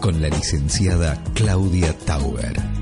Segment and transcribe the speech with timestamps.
[0.00, 2.73] Con la licenciada Claudia Tauber.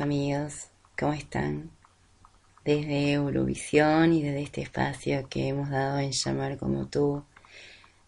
[0.00, 1.70] Amigos, ¿Cómo están?
[2.64, 7.22] Desde Eurovisión y desde este espacio que hemos dado en llamar como tú,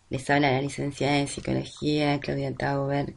[0.08, 3.12] les habla la licenciada en psicología Claudia Tauber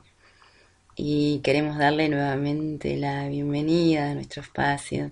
[0.98, 5.12] y queremos darle nuevamente la bienvenida a nuestro espacio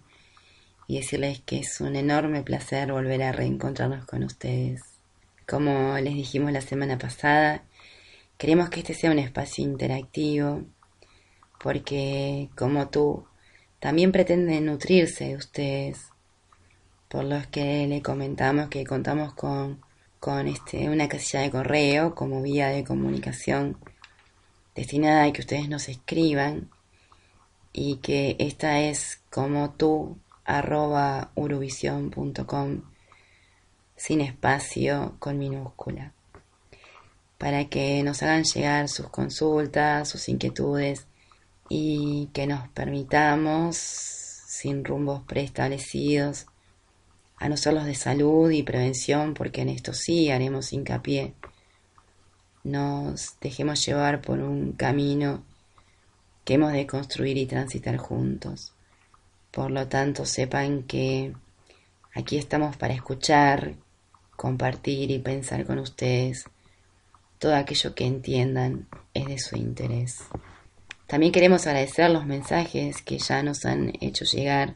[0.89, 4.81] y decirles que es un enorme placer volver a reencontrarnos con ustedes.
[5.47, 7.63] Como les dijimos la semana pasada,
[8.37, 10.65] queremos que este sea un espacio interactivo
[11.61, 13.25] porque como tú
[13.83, 16.07] también pretende nutrirse de ustedes,
[17.09, 19.81] por los que le comentamos que contamos con,
[20.21, 23.75] con este, una casilla de correo como vía de comunicación
[24.73, 26.69] destinada a que ustedes nos escriban
[27.73, 32.83] y que esta es como tú arroba uruvision.com
[33.97, 36.13] sin espacio con minúscula
[37.37, 41.05] para que nos hagan llegar sus consultas, sus inquietudes
[41.75, 46.45] y que nos permitamos, sin rumbos preestablecidos,
[47.37, 51.33] a no ser los de salud y prevención, porque en esto sí haremos hincapié,
[52.63, 55.43] nos dejemos llevar por un camino
[56.45, 58.73] que hemos de construir y transitar juntos.
[59.49, 61.33] Por lo tanto, sepan que
[62.13, 63.73] aquí estamos para escuchar,
[64.35, 66.45] compartir y pensar con ustedes
[67.39, 70.19] todo aquello que entiendan es de su interés.
[71.13, 74.73] También queremos agradecer los mensajes que ya nos han hecho llegar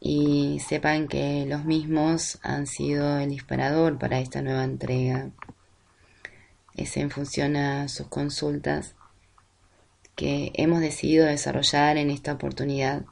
[0.00, 5.30] y sepan que los mismos han sido el disparador para esta nueva entrega.
[6.74, 8.96] Es en función a sus consultas
[10.16, 13.04] que hemos decidido desarrollar en esta oportunidad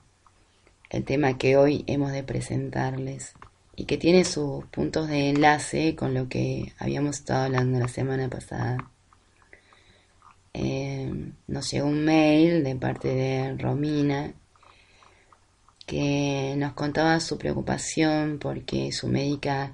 [0.91, 3.35] el tema que hoy hemos de presentarles
[3.77, 8.29] y que tiene sus puntos de enlace con lo que habíamos estado hablando la semana
[8.29, 8.79] pasada.
[10.61, 11.09] Eh,
[11.47, 14.35] nos llegó un mail de parte de Romina
[15.87, 19.73] que nos contaba su preocupación porque su médica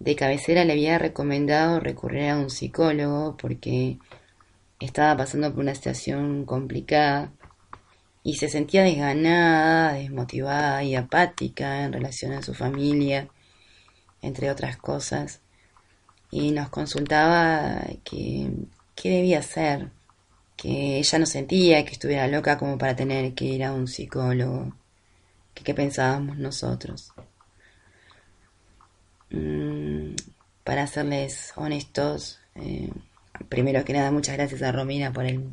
[0.00, 3.98] de cabecera le había recomendado recurrir a un psicólogo porque
[4.80, 7.30] estaba pasando por una situación complicada
[8.24, 13.28] y se sentía desganada, desmotivada y apática en relación a su familia,
[14.20, 15.42] entre otras cosas.
[16.32, 18.50] Y nos consultaba que
[18.96, 19.90] qué debía hacer,
[20.56, 24.74] que ella no sentía que estuviera loca como para tener que ir a un psicólogo,
[25.54, 27.12] que qué pensábamos nosotros.
[29.30, 30.14] Mm,
[30.64, 32.90] para serles honestos, eh,
[33.48, 35.44] primero que nada muchas gracias a Romina por el,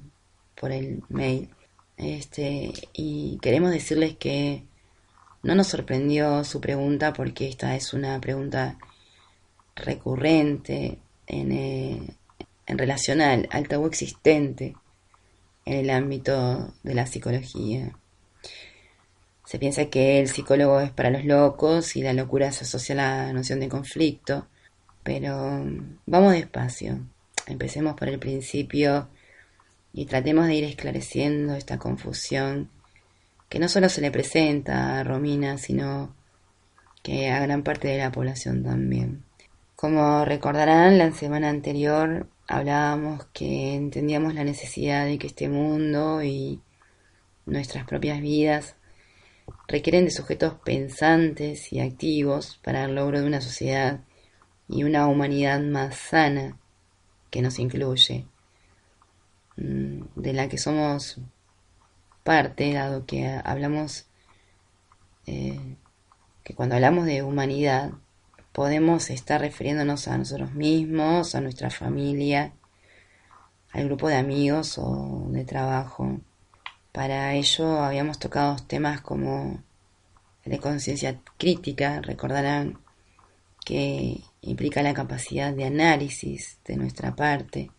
[0.56, 1.50] por el mail.
[1.98, 4.64] Este, y queremos decirles que
[5.44, 8.78] no nos sorprendió su pregunta porque esta es una pregunta
[9.76, 12.16] recurrente en, eh,
[12.66, 14.76] en relación al, tabú existente
[15.66, 17.98] en el ámbito de la psicología.
[19.46, 22.98] Se piensa que el psicólogo es para los locos y la locura se asocia a
[23.28, 24.48] la noción de conflicto,
[25.04, 25.64] pero
[26.06, 27.00] vamos despacio.
[27.46, 29.10] Empecemos por el principio
[29.92, 32.70] y tratemos de ir esclareciendo esta confusión
[33.50, 36.16] que no solo se le presenta a Romina, sino
[37.04, 39.24] que a gran parte de la población también.
[39.76, 46.62] Como recordarán, la semana anterior hablábamos que entendíamos la necesidad de que este mundo y
[47.46, 48.76] nuestras propias vidas
[49.68, 54.02] requieren de sujetos pensantes y activos para el logro de una sociedad
[54.68, 56.58] y una humanidad más sana
[57.30, 58.26] que nos incluye,
[59.58, 61.20] mm, de la que somos
[62.24, 64.08] parte, dado que hablamos,
[65.26, 65.78] eh,
[66.44, 67.92] que cuando hablamos de humanidad
[68.54, 72.54] podemos estar refiriéndonos a nosotros mismos, a nuestra familia,
[73.72, 76.20] al grupo de amigos o de trabajo.
[76.92, 79.62] Para ello habíamos tocado temas como
[80.46, 82.80] de conciencia crítica, recordarán
[83.66, 87.72] que implica la capacidad de análisis de nuestra parte.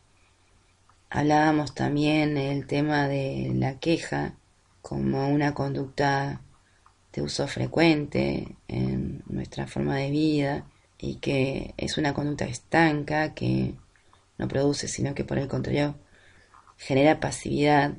[1.08, 4.34] Hablábamos también el tema de la queja
[4.82, 6.40] como una conducta
[7.14, 10.66] de uso frecuente en nuestra forma de vida
[10.98, 13.74] y que es una conducta estanca que
[14.38, 15.94] no produce, sino que por el contrario
[16.76, 17.94] genera pasividad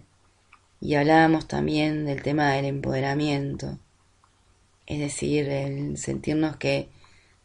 [0.81, 3.79] y hablábamos también del tema del empoderamiento,
[4.85, 6.89] es decir, el sentirnos que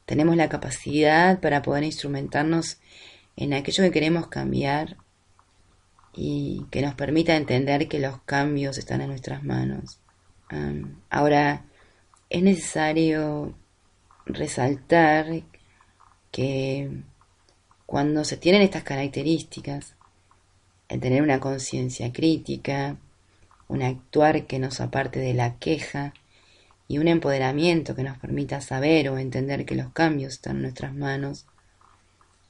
[0.05, 2.79] tenemos la capacidad para poder instrumentarnos
[3.37, 4.97] en aquello que queremos cambiar
[6.13, 10.00] y que nos permita entender que los cambios están en nuestras manos.
[11.11, 11.65] Ahora,
[12.29, 13.55] es necesario
[14.27, 15.43] resaltar
[16.31, 16.91] que
[17.87, 19.95] cuando se tienen estas características,
[20.89, 22.97] el tener una conciencia crítica,
[23.69, 26.13] un actuar que nos aparte de la queja
[26.89, 30.95] y un empoderamiento que nos permita saber o entender que los cambios están en nuestras
[30.95, 31.47] manos,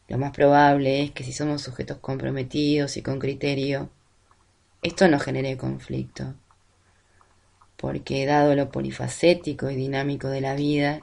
[0.09, 3.91] lo más probable es que si somos sujetos comprometidos y con criterio,
[4.83, 6.35] esto no genere conflicto,
[7.81, 11.01] porque dado lo polifacético y dinámico de la vida,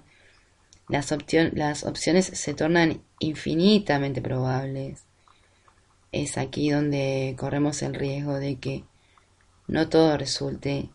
[0.87, 5.03] las, opciones se tornan infinitamente probables.
[6.11, 8.83] Es aquí donde corremos el riesgo de que
[9.67, 10.89] no todo resulte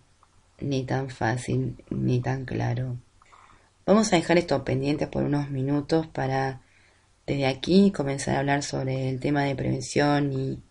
[0.61, 2.97] ni tan fácil ni tan claro.
[3.85, 6.61] Vamos a dejar esto pendiente por unos minutos para
[7.27, 10.63] desde aquí comenzar a hablar sobre el tema de prevención y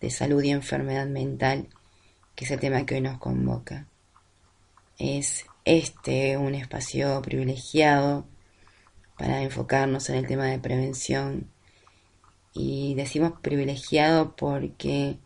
[0.00, 1.68] de salud y enfermedad mental,
[2.34, 3.86] que es el tema que hoy nos convoca.
[5.04, 8.24] Es este un espacio privilegiado
[9.18, 11.50] para enfocarnos en el tema de prevención.
[12.54, 15.18] Y decimos privilegiado porque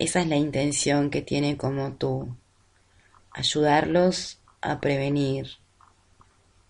[0.00, 2.34] esa es la intención que tiene como tú,
[3.30, 5.50] ayudarlos a prevenir,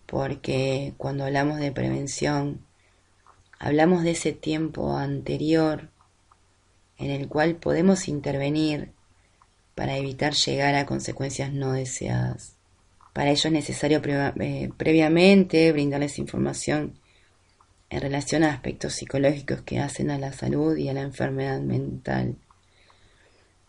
[0.05, 2.63] porque cuando hablamos de prevención,
[3.57, 5.89] hablamos de ese tiempo anterior
[6.99, 8.93] en el cual podemos intervenir
[9.77, 12.55] para evitar llegar a consecuencias no deseadas.
[13.13, 16.99] Para ello es necesario eh, previamente brindarles información
[17.91, 22.37] en relación a aspectos psicológicos que hacen a la salud y a la enfermedad mental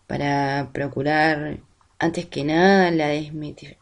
[0.07, 1.59] para procurar
[1.99, 3.09] antes que nada la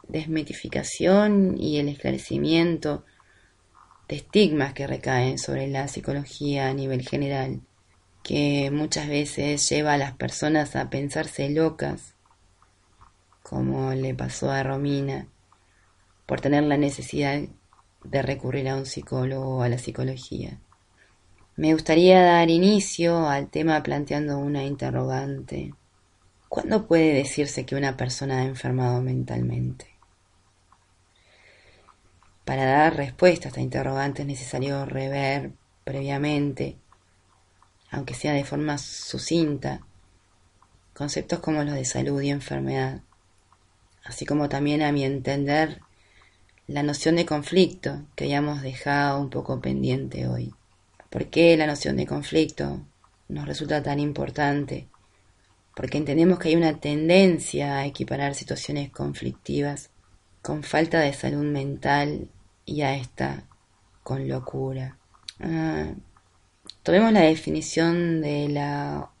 [0.09, 3.05] desmitificación y el esclarecimiento
[4.09, 7.61] de estigmas que recaen sobre la psicología a nivel general,
[8.21, 12.16] que muchas veces lleva a las personas a pensarse locas,
[13.49, 15.27] como le pasó a Romina,
[16.25, 17.39] por tener la necesidad
[18.03, 20.59] de recurrir a un psicólogo o a la psicología.
[21.55, 25.73] Me gustaría dar inicio al tema planteando una interrogante.
[26.49, 29.87] ¿Cuándo puede decirse que una persona ha enfermado mentalmente?
[32.43, 35.53] Para dar respuesta a esta interrogante es necesario rever
[35.85, 36.77] previamente,
[37.91, 39.85] aunque sea de forma sucinta,
[40.93, 43.03] conceptos como los de salud y enfermedad,
[44.07, 45.81] así como también a mi entender
[46.67, 50.53] la noción de conflicto que hayamos dejado un poco pendiente hoy.
[51.09, 52.81] ¿Por qué la noción de conflicto
[53.29, 54.87] nos resulta tan importante?
[55.77, 59.91] porque entendemos que hay una tendencia a equiparar situaciones conflictivas
[60.41, 62.29] con falta de salud mental
[62.65, 63.43] y a esta
[64.01, 64.97] con locura.
[65.39, 65.93] Ah,
[66.81, 69.11] tomemos la definición de la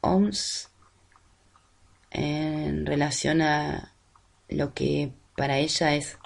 [0.00, 0.70] OMS
[2.12, 3.92] en relación a
[4.48, 6.18] lo que para ella es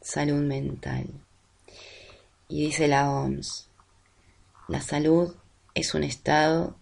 [0.00, 1.06] salud mental.
[2.48, 3.68] Y dice la OMS,
[4.68, 5.34] la salud
[5.74, 6.76] es un estado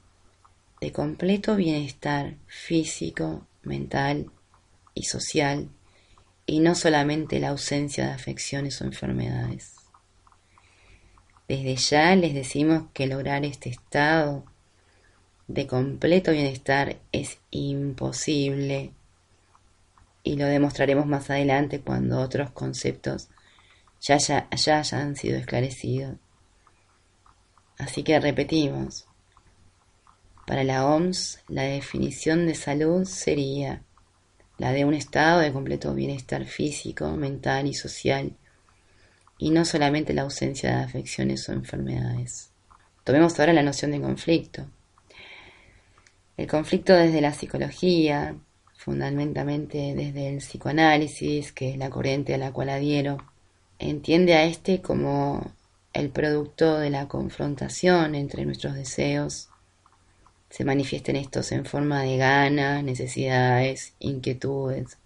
[0.80, 4.30] de completo bienestar físico, mental
[4.94, 5.68] y social,
[6.46, 9.74] y no solamente la ausencia de afecciones o enfermedades.
[11.48, 14.44] Desde ya les decimos que lograr este estado
[15.46, 18.92] de completo bienestar es imposible
[20.22, 23.28] y lo demostraremos más adelante cuando otros conceptos
[24.00, 26.16] ya, ya, ya hayan sido esclarecidos.
[27.78, 29.06] Así que repetimos,
[30.46, 33.82] para la OMS la definición de salud sería
[34.56, 38.36] la de un estado de completo bienestar físico, mental y social,
[39.38, 42.50] y no solamente la ausencia de afecciones o enfermedades.
[43.04, 44.66] Tomemos ahora la noción de conflicto.
[46.36, 48.36] El conflicto desde la psicología,
[48.78, 53.18] fundamentalmente desde el psicoanálisis, que es la corriente a la cual adhiero,
[53.80, 55.52] entiende a este como
[55.92, 59.50] el producto de la confrontación entre nuestros deseos.
[60.48, 64.96] Se manifiesten estos en forma de ganas, necesidades, inquietudes,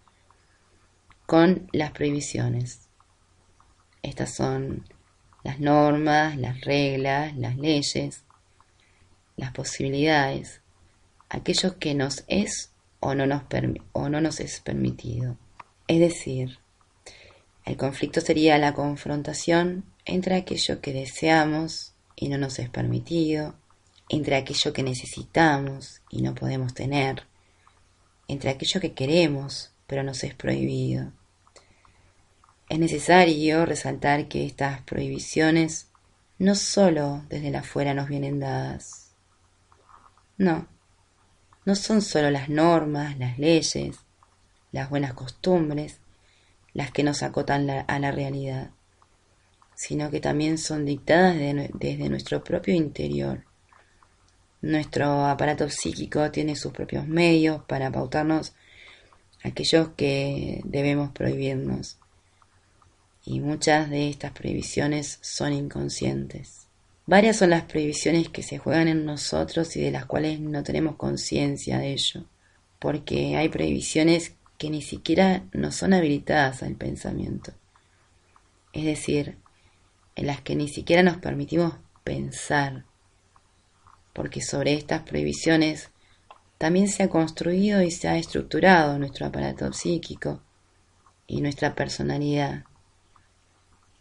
[1.24, 2.90] con las prohibiciones.
[4.02, 4.84] Estas son
[5.44, 8.24] las normas, las reglas, las leyes,
[9.36, 10.60] las posibilidades,
[11.30, 12.71] aquello que nos es
[13.04, 13.42] o no nos,
[13.90, 15.36] o no nos es permitido.
[15.88, 16.58] Es decir,
[17.64, 23.56] el conflicto sería la confrontación entre aquello que deseamos y no nos es permitido,
[24.08, 27.24] entre aquello que necesitamos y no podemos tener,
[28.28, 31.12] entre aquello que queremos pero nos es prohibido.
[32.68, 35.88] Es necesario resaltar que estas prohibiciones
[36.38, 39.10] no sólo desde la afuera nos vienen dadas.
[40.38, 40.66] No,
[41.64, 43.96] no son sólo las normas, las leyes,
[44.72, 45.98] las buenas costumbres,
[46.74, 48.70] las que nos acotan a la realidad,
[49.74, 53.44] sino que también son dictadas desde nuestro propio interior.
[54.60, 58.54] Nuestro aparato psíquico tiene sus propios medios para pautarnos
[59.42, 61.98] aquellos que debemos prohibirnos
[63.24, 66.61] y muchas de estas prohibiciones son inconscientes.
[67.04, 70.96] Varias son las prohibiciones que se juegan en nosotros y de las cuales no tenemos
[70.96, 72.24] conciencia de ello,
[72.78, 77.52] porque hay prohibiciones que ni siquiera nos son habilitadas al pensamiento,
[78.72, 79.36] es decir,
[80.14, 82.84] en las que ni siquiera nos permitimos pensar,
[84.12, 85.90] porque sobre estas prohibiciones
[86.58, 90.40] también se ha construido y se ha estructurado nuestro aparato psíquico
[91.26, 92.64] y nuestra personalidad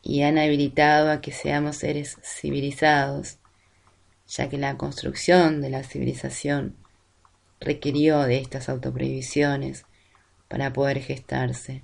[0.01, 3.38] y han habilitado a que seamos seres civilizados,
[4.27, 6.75] ya que la construcción de la civilización
[7.60, 9.86] requirió de estas autoprohibiciones
[10.48, 11.84] para poder gestarse.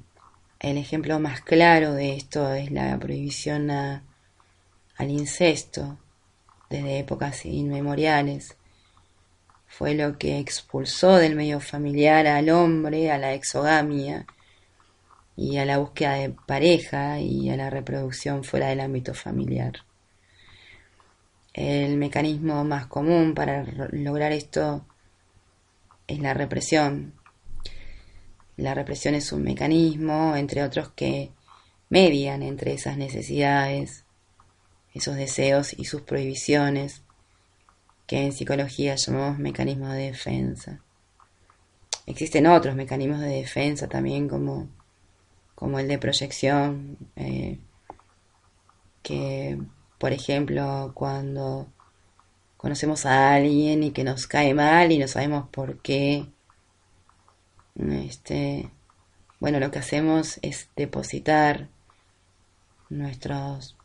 [0.59, 4.01] El ejemplo más claro de esto es la prohibición al
[5.09, 5.99] incesto
[6.69, 8.57] desde épocas inmemoriales.
[9.67, 14.25] Fue lo que expulsó del medio familiar al hombre a la exogamia
[15.37, 19.85] y a la búsqueda de pareja y a la reproducción fuera del ámbito familiar.
[21.53, 24.85] El mecanismo más común para lograr esto
[26.07, 27.13] es la represión.
[28.57, 31.29] La represión es un mecanismo, entre otros, que
[31.89, 34.05] median entre esas necesidades,
[34.95, 37.03] esos deseos y sus prohibiciones,
[38.07, 40.81] que en psicología llamamos mecanismos de defensa.
[42.07, 44.67] Existen otros mecanismos de defensa también como
[45.57, 47.57] como el de proyección, eh,
[49.01, 49.57] que
[49.97, 51.65] por ejemplo cuando
[52.57, 56.27] conocemos a alguien y que nos cae mal y no sabemos por qué,
[57.75, 58.69] este,
[59.39, 61.69] bueno, lo que hacemos es depositar
[62.91, 63.75] nuestros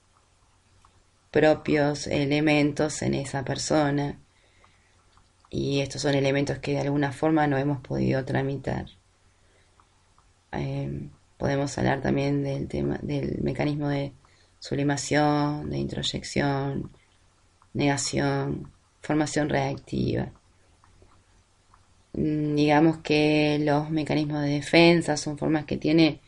[1.30, 4.18] propios elementos en esa persona
[5.48, 8.88] y estos son elementos que de alguna forma no hemos podido tramitar.
[10.52, 11.08] Eh,
[11.42, 14.12] Podemos hablar también del tema del mecanismo de
[14.60, 16.92] sublimación, de introyección,
[17.74, 18.70] negación,
[19.00, 20.30] formación reactiva.
[22.12, 26.20] Mm, digamos que los mecanismos de defensa son formas que tiene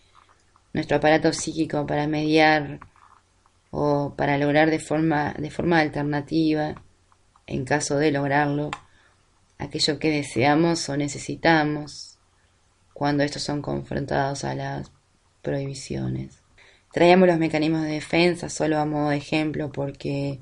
[0.73, 2.81] nuestro aparato psíquico para mediar
[3.71, 6.83] o para lograr de forma, de forma alternativa,
[7.47, 8.73] en caso de lograrlo,
[9.59, 12.19] aquello que deseamos o necesitamos
[12.93, 14.91] cuando estos son confrontados a las
[15.45, 16.43] prohibiciones.
[16.93, 20.41] Traíamos los mecanismos de defensa solo a modo de ejemplo porque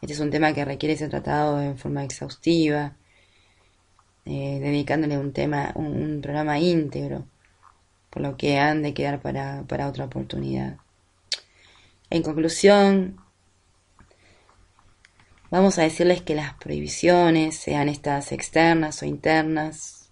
[0.00, 2.96] este es un tema que requiere ser tratado en forma exhaustiva,
[4.24, 7.26] eh, dedicándole un tema, un, programa íntegro,
[8.10, 10.78] por lo que han de quedar para, para otra oportunidad.
[12.10, 13.16] En conclusión,
[15.50, 20.10] vamos a decirles que las prohibiciones, sean estas externas o internas,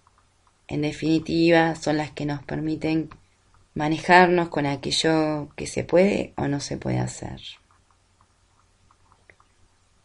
[0.69, 3.11] en definitiva, son las que nos permiten
[3.75, 7.41] manejarnos con aquello que se puede o no se puede hacer.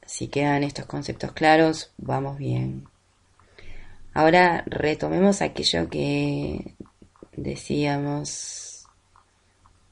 [0.06, 2.88] Si quedan estos conceptos claros, vamos bien.
[4.14, 6.74] Ahora retomemos aquello que
[7.36, 8.66] decíamos,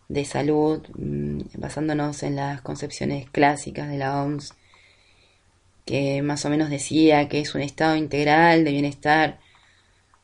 [0.07, 4.53] de salud, mm, basándonos en las concepciones clásicas de la OMS,
[5.85, 9.39] que más o menos decía que es un estado integral de bienestar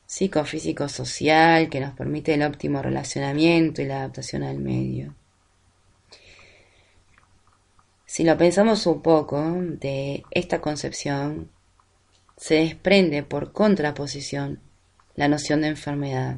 [0.10, 5.13] psicofísico social que nos permite el óptimo relacionamiento y la adaptación al medio.
[8.08, 11.51] Si lo pensamos un poco, de esta concepción
[12.38, 14.60] se desprende por contraposición
[15.13, 16.38] la noción de enfermedad.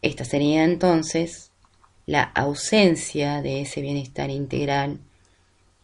[0.00, 1.50] Esta sería entonces
[2.06, 5.00] la ausencia de ese bienestar integral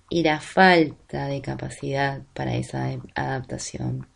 [0.08, 4.06] y la falta de capacidad para esa adaptación.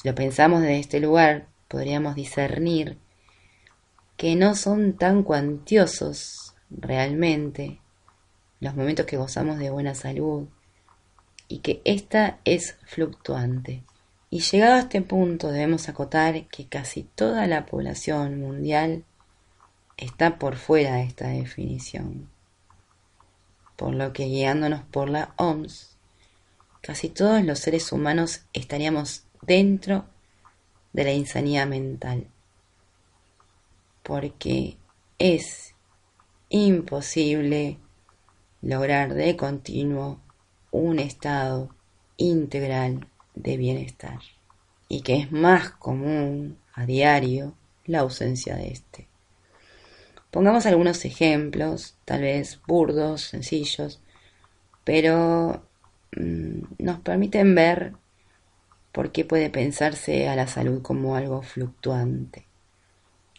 [0.00, 2.98] Si lo pensamos desde este lugar, podríamos discernir
[4.16, 7.80] que no son tan cuantiosos realmente
[8.60, 10.46] los momentos que gozamos de buena salud
[11.48, 13.82] y que ésta es fluctuante.
[14.30, 19.02] Y llegado a este punto debemos acotar que casi toda la población mundial
[19.96, 22.30] está por fuera de esta definición.
[23.74, 25.96] Por lo que guiándonos por la OMS,
[26.82, 30.04] casi todos los seres humanos estaríamos dentro
[30.92, 32.26] de la insanidad mental.
[34.02, 34.76] Porque
[35.18, 35.74] es
[36.48, 37.78] imposible
[38.62, 40.20] lograr de continuo
[40.70, 41.74] un estado
[42.16, 44.20] integral de bienestar
[44.88, 47.54] y que es más común a diario
[47.84, 49.08] la ausencia de este.
[50.30, 54.00] Pongamos algunos ejemplos, tal vez burdos, sencillos,
[54.84, 55.62] pero
[56.16, 57.94] mm, nos permiten ver
[58.98, 62.48] por qué puede pensarse a la salud como algo fluctuante,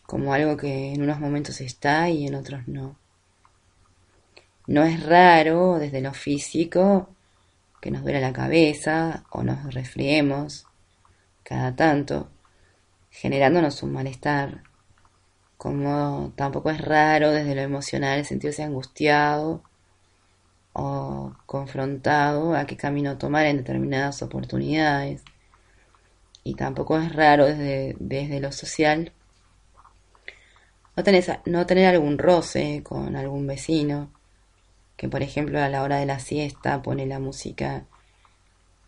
[0.05, 2.95] como algo que en unos momentos está y en otros no.
[4.67, 7.09] No es raro desde lo físico
[7.81, 10.65] que nos duele la cabeza o nos resfriemos
[11.43, 12.29] cada tanto,
[13.11, 14.63] generándonos un malestar,
[15.57, 19.61] como tampoco es raro desde lo emocional sentirse angustiado
[20.71, 25.25] o confrontado a qué camino tomar en determinadas oportunidades.
[26.43, 29.11] Y tampoco es raro desde, desde lo social
[30.95, 31.03] no,
[31.45, 34.11] no tener algún roce con algún vecino
[34.97, 37.85] que por ejemplo a la hora de la siesta pone la música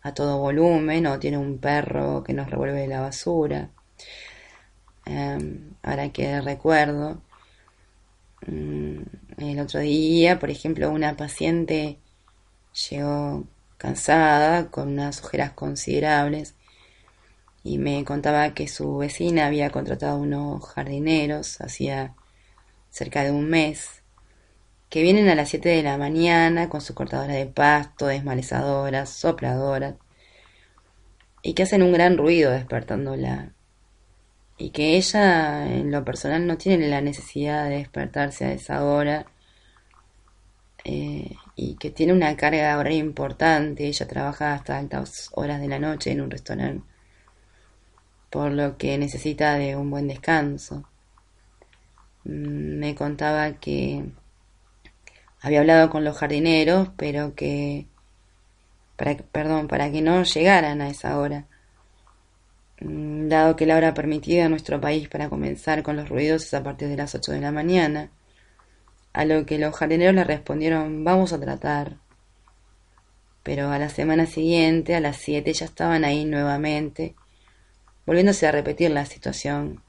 [0.02, 3.70] a todo volumen o tiene un perro que nos revuelve la basura.
[5.06, 7.22] Em, ahora que recuerdo,
[8.46, 8.98] mm,
[9.38, 11.98] el otro día, por ejemplo, una paciente
[12.90, 13.44] llegó
[13.78, 16.54] cansada, con unas ojeras considerables,
[17.64, 22.14] y me contaba que su vecina había contratado unos jardineros hacía
[22.90, 24.02] cerca de un mes
[24.92, 29.94] que vienen a las 7 de la mañana con su cortadora de pasto, desmalezadoras, sopladoras,
[31.42, 33.52] y que hacen un gran ruido despertándola.
[34.58, 39.24] Y que ella, en lo personal, no tiene la necesidad de despertarse a esa hora.
[40.84, 43.86] Eh, y que tiene una carga horaria importante.
[43.86, 46.91] Ella trabaja hasta altas horas de la noche en un restaurante.
[48.32, 50.84] Por lo que necesita de un buen descanso.
[52.24, 54.04] Mm, me contaba que
[55.42, 57.86] había hablado con los jardineros, pero que,
[58.96, 61.46] para, perdón, para que no llegaran a esa hora,
[62.80, 66.54] mm, dado que la hora permitida en nuestro país para comenzar con los ruidos es
[66.54, 68.10] a partir de las 8 de la mañana,
[69.12, 71.96] a lo que los jardineros le respondieron vamos a tratar.
[73.42, 77.14] Pero a la semana siguiente, a las 7, ya estaban ahí nuevamente,
[78.06, 79.82] volviéndose a repetir la situación,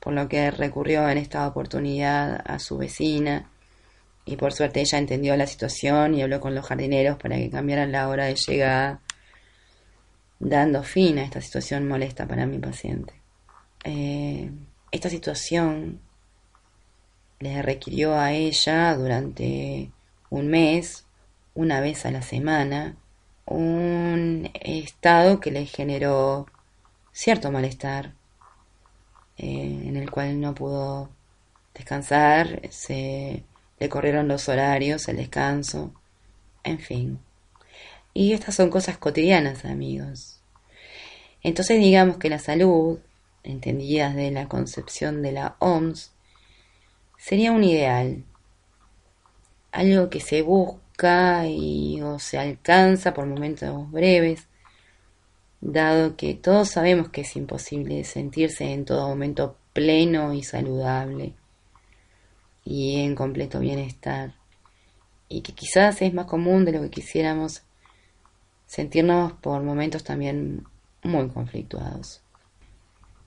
[0.00, 3.50] por lo que recurrió en esta oportunidad a su vecina,
[4.24, 7.92] y por suerte ella entendió la situación y habló con los jardineros para que cambiaran
[7.92, 9.00] la hora de llegada,
[10.38, 13.14] dando fin a esta situación molesta para mi paciente.
[13.84, 14.50] Eh,
[14.90, 16.00] esta situación
[17.40, 19.90] le requirió a ella durante
[20.30, 21.06] un mes,
[21.54, 22.96] una vez a la semana,
[23.46, 26.46] un estado que le generó
[27.12, 28.14] cierto malestar,
[29.36, 31.10] eh, en el cual no pudo
[31.74, 33.44] descansar, se
[33.78, 35.92] le corrieron los horarios, el descanso,
[36.64, 37.20] en fin.
[38.14, 40.40] Y estas son cosas cotidianas, amigos.
[41.42, 42.98] Entonces digamos que la salud,
[43.44, 46.12] entendida de la concepción de la OMS,
[47.16, 48.24] sería un ideal,
[49.70, 54.48] algo que se busca y o se alcanza por momentos breves,
[55.60, 61.34] dado que todos sabemos que es imposible sentirse en todo momento pleno y saludable
[62.64, 64.34] y en completo bienestar,
[65.28, 67.62] y que quizás es más común de lo que quisiéramos
[68.66, 70.64] sentirnos por momentos también
[71.02, 72.20] muy conflictuados.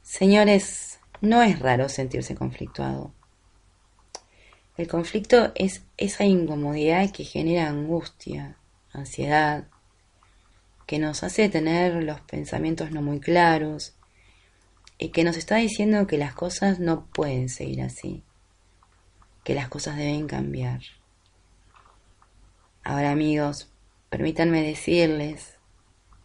[0.03, 3.11] Señores, no es raro sentirse conflictuado.
[4.77, 8.57] El conflicto es esa incomodidad que genera angustia,
[8.93, 9.65] ansiedad,
[10.91, 13.95] que nos hace tener los pensamientos no muy claros
[14.97, 18.25] y que nos está diciendo que las cosas no pueden seguir así,
[19.45, 20.81] que las cosas deben cambiar.
[22.83, 23.69] Ahora amigos,
[24.09, 25.55] permítanme decirles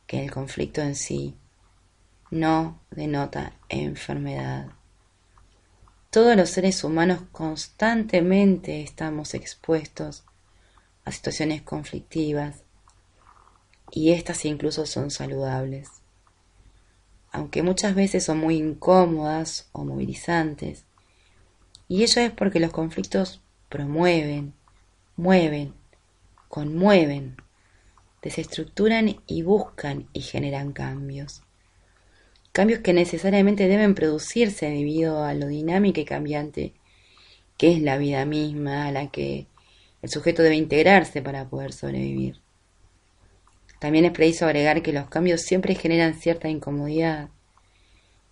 [0.09, 1.37] que el conflicto en sí
[2.33, 4.73] no denota enfermedad.
[6.11, 10.25] Todos los seres humanos constantemente estamos expuestos
[11.05, 12.66] a situaciones conflictivas
[13.91, 15.89] y estas incluso son saludables.
[17.31, 20.85] Aunque muchas veces son muy incómodas o movilizantes,
[21.89, 24.55] y ello es porque los conflictos promueven,
[25.17, 25.75] mueven,
[26.49, 27.37] conmueven,
[28.23, 31.43] desestructuran y buscan y generan cambios.
[32.53, 36.75] Cambios que necesariamente deben producirse debido a lo dinámica y cambiante
[37.57, 39.47] que es la vida misma a la que
[40.03, 42.41] el sujeto debe integrarse para poder sobrevivir.
[43.79, 47.29] También es preciso agregar que los cambios siempre generan cierta incomodidad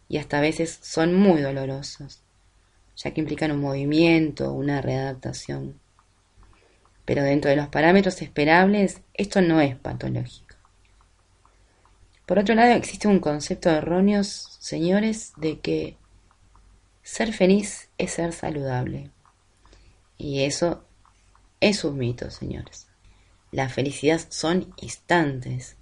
[0.09, 2.23] y hasta a veces son muy dolorosos,
[2.97, 5.81] ya que implican un movimiento, una readaptación.
[7.05, 10.57] Pero dentro de los parámetros esperables, esto no es patológico.
[12.27, 15.99] Por otro lado, existe un concepto erróneo, señores, de que
[17.03, 19.11] ser feliz es ser saludable.
[20.17, 20.85] Y eso
[21.61, 22.89] es un mito, señores.
[23.55, 25.77] La felicidad son instantes,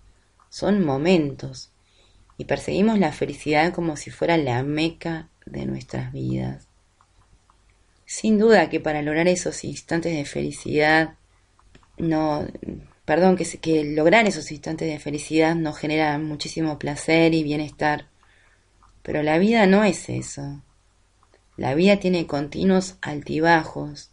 [0.51, 1.71] son momentos,
[2.37, 6.69] y perseguimos la felicidad como si fuera la meca de nuestras vidas.
[8.05, 11.15] Sin duda que para lograr esos instantes de felicidad,
[11.97, 12.47] no,
[13.07, 18.11] perdón, que, que lograr esos instantes de felicidad nos genera muchísimo placer y bienestar,
[19.03, 20.61] pero la vida no es eso.
[21.57, 24.12] La vida tiene continuos altibajos,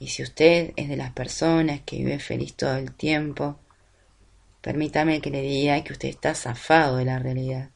[0.00, 3.58] y si usted es de las personas que vive feliz todo el tiempo,
[4.62, 7.68] permítame que le diga que usted está zafado de la realidad.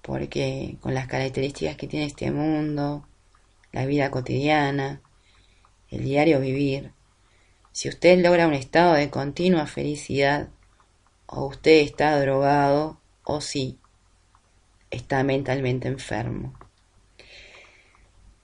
[0.00, 3.06] Porque con las características que tiene este mundo,
[3.70, 5.02] la vida cotidiana,
[5.90, 6.92] el diario vivir,
[7.70, 10.48] si usted logra un estado de continua felicidad,
[11.26, 13.78] o usted está drogado, o sí,
[14.90, 16.54] está mentalmente enfermo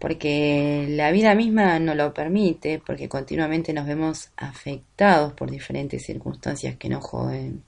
[0.00, 6.76] porque la vida misma no lo permite, porque continuamente nos vemos afectados por diferentes circunstancias
[6.76, 7.62] que nos joden.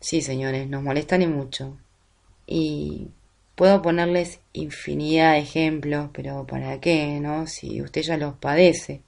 [0.00, 1.78] Sí, señores, nos molestan y mucho.
[2.46, 3.08] Y
[3.54, 7.46] puedo ponerles infinidad de ejemplos, pero ¿para qué, no?
[7.46, 9.00] Si usted ya los padece.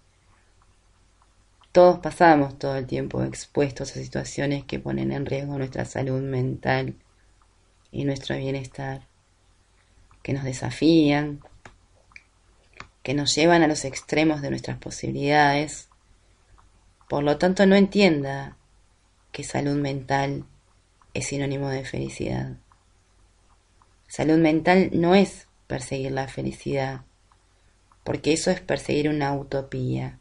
[1.70, 6.94] Todos pasamos todo el tiempo expuestos a situaciones que ponen en riesgo nuestra salud mental
[7.92, 9.02] y nuestro bienestar,
[10.22, 11.40] que nos desafían,
[13.04, 15.90] que nos llevan a los extremos de nuestras posibilidades.
[17.08, 18.56] Por lo tanto, no entienda
[19.30, 20.46] que salud mental
[21.12, 22.56] es sinónimo de felicidad.
[24.08, 27.02] Salud mental no es perseguir la felicidad,
[28.04, 30.18] porque eso es perseguir una utopía.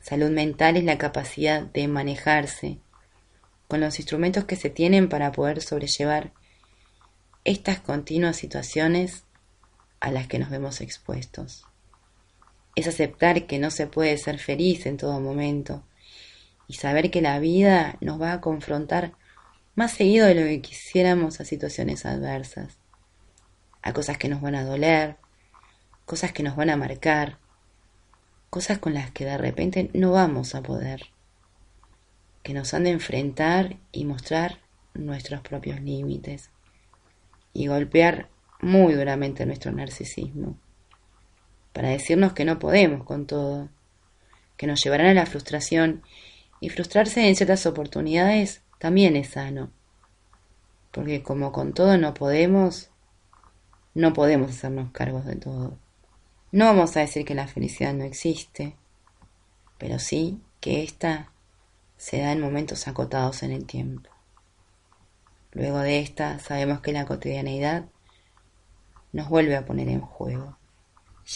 [0.00, 2.78] Salud mental es la capacidad de manejarse
[3.66, 6.32] con los instrumentos que se tienen para poder sobrellevar
[7.44, 9.25] estas continuas situaciones
[10.00, 11.64] a las que nos vemos expuestos.
[12.74, 15.84] Es aceptar que no se puede ser feliz en todo momento
[16.68, 19.12] y saber que la vida nos va a confrontar
[19.74, 22.78] más seguido de lo que quisiéramos a situaciones adversas,
[23.82, 25.16] a cosas que nos van a doler,
[26.04, 27.38] cosas que nos van a marcar,
[28.50, 31.06] cosas con las que de repente no vamos a poder,
[32.42, 34.60] que nos han de enfrentar y mostrar
[34.94, 36.50] nuestros propios límites
[37.52, 38.30] y golpear
[38.60, 40.56] muy duramente nuestro narcisismo,
[41.72, 43.68] para decirnos que no podemos con todo,
[44.56, 46.02] que nos llevarán a la frustración,
[46.60, 49.70] y frustrarse en ciertas oportunidades también es sano,
[50.90, 52.90] porque como con todo no podemos,
[53.94, 55.78] no podemos hacernos cargos de todo.
[56.52, 58.76] No vamos a decir que la felicidad no existe,
[59.78, 61.30] pero sí que ésta
[61.98, 64.10] se da en momentos acotados en el tiempo.
[65.52, 67.86] Luego de esta sabemos que la cotidianeidad
[69.16, 70.58] nos vuelve a poner en juego.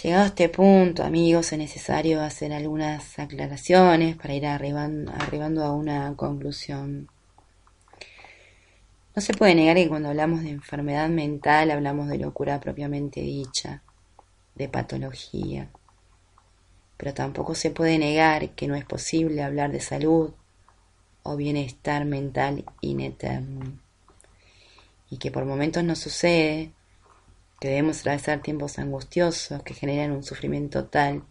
[0.02, 6.14] Llegado a este punto, amigos, es necesario hacer algunas aclaraciones para ir arribando, a una
[6.14, 7.08] conclusión.
[9.16, 13.82] No se puede negar que cuando hablamos de enfermedad mental hablamos de locura propiamente dicha,
[14.56, 15.70] de patología.
[16.98, 20.32] Pero tampoco se puede negar que no es posible hablar de salud
[21.22, 23.80] o bienestar mental in
[25.08, 26.72] y que por momentos no sucede
[27.60, 31.22] que debemos atravesar tiempos angustiosos que generan un sufrimiento tal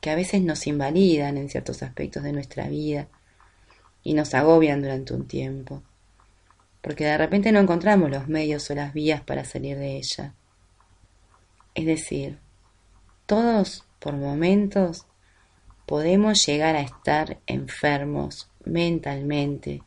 [0.00, 3.06] que a veces nos invalidan en ciertos aspectos de nuestra vida
[4.02, 5.82] y nos agobian durante un tiempo,
[6.80, 10.34] porque de repente no encontramos los medios o las vías para salir de ella.
[11.74, 12.40] Es decir,
[13.26, 15.06] todos por momentos
[15.86, 19.82] podemos llegar a estar enfermos mentalmente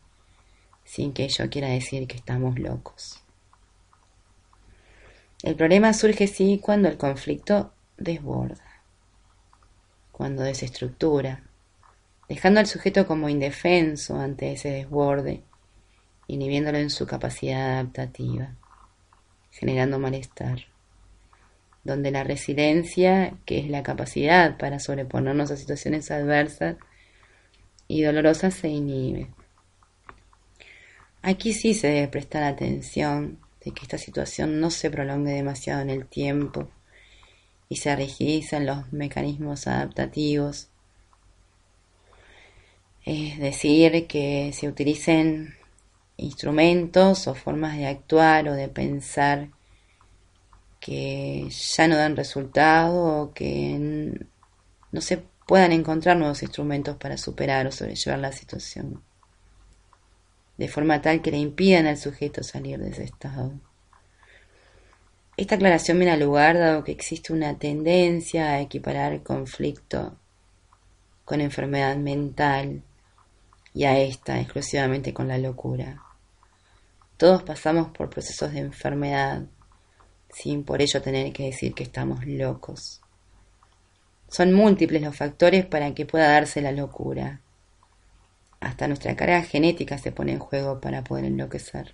[0.85, 3.24] sin que ello quiera decir que estamos locos.
[5.45, 8.81] El problema surge sí cuando el conflicto desborda,
[10.11, 11.43] cuando desestructura,
[12.27, 15.43] dejando al sujeto como indefenso ante ese desborde,
[16.25, 18.55] inhibiéndolo en su capacidad adaptativa,
[19.51, 20.65] generando malestar,
[21.83, 26.77] donde la resiliencia, que es la capacidad para sobreponernos a situaciones adversas
[27.87, 29.29] y dolorosas, se inhibe.
[31.21, 35.89] Aquí sí se debe prestar atención de que esta situación no se prolongue demasiado en
[35.89, 36.69] el tiempo
[37.67, 40.69] y se rigidicen los mecanismos adaptativos.
[43.03, 45.55] Es decir, que se utilicen
[46.17, 49.49] instrumentos o formas de actuar o de pensar
[50.79, 54.13] que ya no dan resultado o que
[54.91, 59.01] no se puedan encontrar nuevos instrumentos para superar o sobrellevar la situación
[60.57, 63.53] de forma tal que le impidan al sujeto salir de ese estado.
[65.37, 70.17] Esta aclaración me da lugar dado que existe una tendencia a equiparar el conflicto
[71.25, 72.83] con enfermedad mental
[73.73, 76.01] y a esta exclusivamente con la locura.
[77.17, 79.43] Todos pasamos por procesos de enfermedad
[80.29, 83.01] sin por ello tener que decir que estamos locos.
[84.27, 87.41] Son múltiples los factores para que pueda darse la locura.
[88.65, 91.93] Hasta nuestra carga genética se pone en juego para poder enloquecer.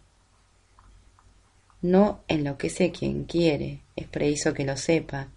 [1.81, 5.27] No enloquece quien quiere, es preciso que lo sepa.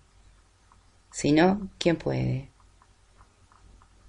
[1.11, 2.51] sino quien puede?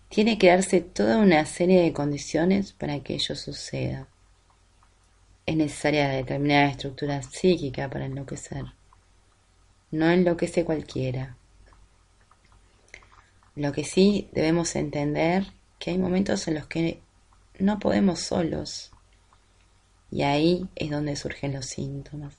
[0.09, 4.07] Tiene que darse toda una serie de condiciones para que ello suceda.
[5.47, 8.65] Es necesaria determinada estructura psíquica para enloquecer.
[9.89, 11.37] No enloquece cualquiera.
[13.55, 15.47] Lo que sí debemos entender
[15.79, 17.01] que hay momentos en los que
[17.59, 18.91] no podemos solos.
[20.11, 22.37] Y ahí es donde surgen los síntomas.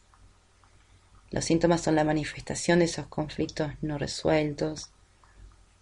[1.30, 4.90] Los síntomas son la manifestación de esos conflictos no resueltos,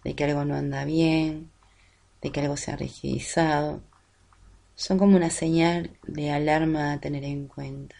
[0.03, 1.51] de que algo no anda bien,
[2.21, 3.81] de que algo se ha rigidizado.
[4.75, 7.95] Son como una señal de alarma a tener en cuenta.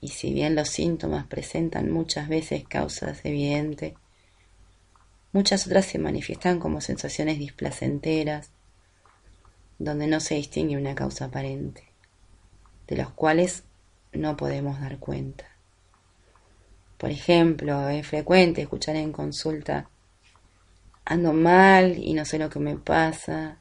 [0.00, 3.94] Y si bien los síntomas presentan muchas veces causas evidentes,
[5.32, 8.52] muchas otras se manifiestan como sensaciones displacenteras,
[9.78, 11.84] donde no se distingue una causa aparente,
[12.86, 13.64] de los cuales
[14.12, 15.44] no podemos dar cuenta.
[16.96, 19.88] Por ejemplo, es frecuente escuchar en consulta,
[21.04, 23.58] ando mal y no sé lo que me pasa,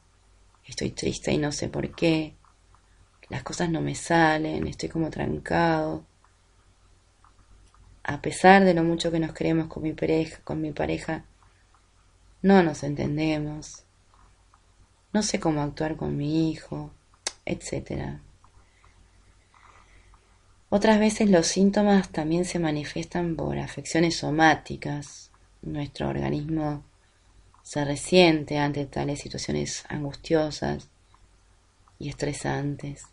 [0.65, 2.35] estoy triste y no sé por qué,
[3.29, 6.05] las cosas no me salen, estoy como trancado.
[8.03, 11.25] A pesar de lo mucho que nos queremos con mi pareja, con mi pareja,
[12.41, 13.86] no nos entendemos
[15.17, 16.91] no sé cómo actuar con mi hijo,
[17.43, 18.19] etc.
[20.69, 25.31] Otras veces los síntomas también se manifiestan por afecciones somáticas.
[25.63, 26.83] Nuestro organismo
[27.63, 30.87] se resiente ante tales situaciones angustiosas
[31.97, 33.07] y estresantes.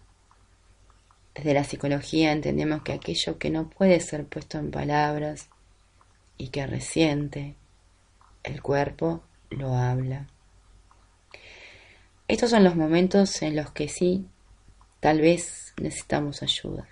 [1.34, 5.48] Desde la psicología entendemos que aquello que no puede ser puesto en palabras
[6.36, 7.54] y que resiente,
[8.42, 10.26] el cuerpo lo habla.
[12.26, 14.26] Estos son los momentos en los que sí,
[15.00, 16.88] tal vez necesitamos ayuda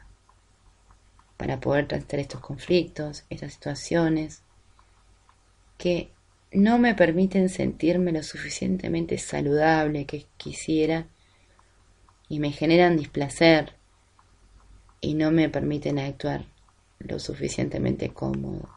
[1.38, 4.42] para poder tratar estos conflictos, estas situaciones
[5.79, 6.12] que
[6.53, 11.09] no me permiten sentirme lo suficientemente saludable que quisiera
[12.29, 13.75] y me generan displacer
[15.01, 16.45] y no me permiten actuar
[16.99, 18.68] lo suficientemente cómodo.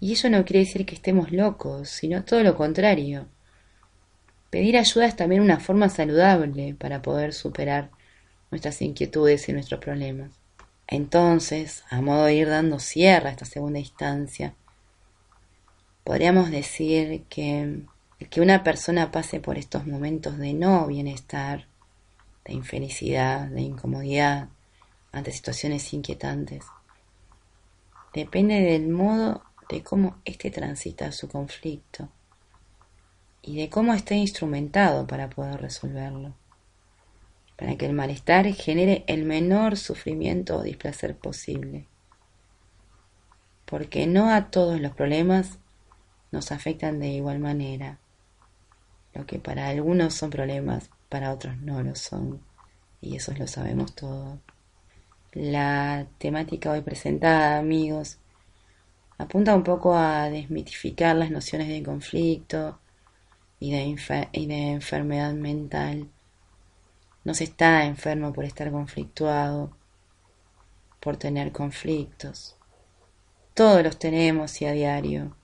[0.00, 3.26] Y eso no quiere decir que estemos locos, sino todo lo contrario.
[4.56, 7.90] Pedir ayuda es también una forma saludable para poder superar
[8.50, 10.30] nuestras inquietudes y nuestros problemas.
[10.86, 14.54] Entonces, a modo de ir dando cierre a esta segunda instancia,
[16.04, 17.82] podríamos decir que
[18.30, 21.66] que una persona pase por estos momentos de no bienestar,
[22.46, 24.48] de infelicidad, de incomodidad
[25.12, 26.64] ante situaciones inquietantes,
[28.14, 32.08] depende del modo de cómo éste transita su conflicto
[33.46, 36.34] y de cómo está instrumentado para poder resolverlo,
[37.56, 41.86] para que el malestar genere el menor sufrimiento o displacer posible.
[43.64, 45.58] porque no a todos los problemas
[46.30, 47.98] nos afectan de igual manera.
[49.12, 52.40] Lo que para algunos son problemas, para otros no lo son,
[53.00, 54.38] y eso lo sabemos todos.
[55.32, 58.18] La temática hoy presentada, amigos,
[59.18, 62.78] apunta un poco a desmitificar las nociones de conflicto
[63.58, 66.08] y de, enfermedad mental.
[67.24, 69.70] No se está enfermo por estar conflictuado,
[71.00, 72.56] por tener conflictos.
[73.54, 75.36] Todos los tenemos y a diario.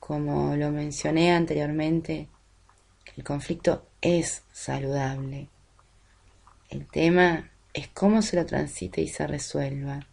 [0.00, 2.28] Como lo mencioné anteriormente,
[3.16, 5.48] el conflicto es saludable.
[6.68, 10.06] El tema es cómo se lo transite y se resuelva.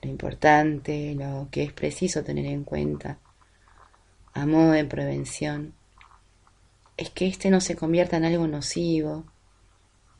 [0.00, 3.18] Lo importante, lo que es preciso tener en cuenta
[4.34, 5.74] a modo de prevención,
[6.96, 9.24] es que éste no se convierta en algo nocivo,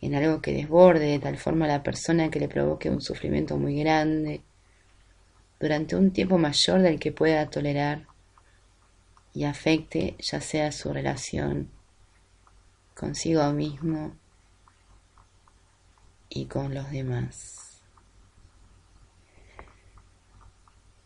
[0.01, 3.57] en algo que desborde de tal forma a la persona que le provoque un sufrimiento
[3.57, 4.43] muy grande
[5.61, 8.07] durante un tiempo mayor del que pueda tolerar
[9.33, 11.71] y afecte ya sea su relación
[12.95, 14.17] consigo mismo
[16.29, 17.83] y con los demás.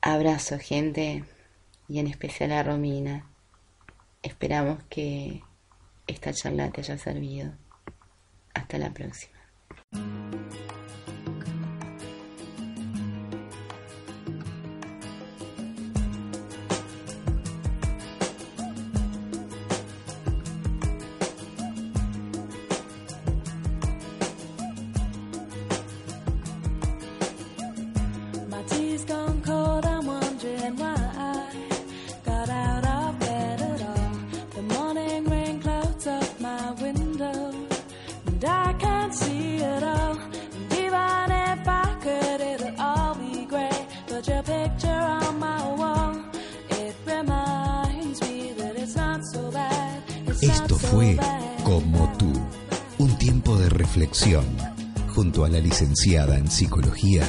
[0.01, 1.25] Abrazo gente
[1.89, 3.27] y en especial a Romina.
[4.23, 5.43] Esperamos que
[6.07, 7.53] esta charla te haya servido.
[8.55, 9.39] Hasta la próxima.
[55.15, 57.23] Junto a la licenciada en psicología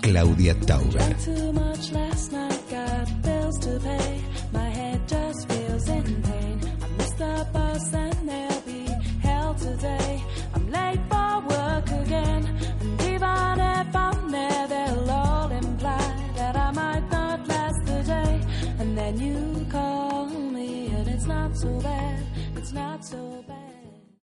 [0.00, 1.16] Claudia Tauber.